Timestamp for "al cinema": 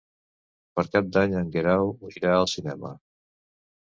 2.39-2.91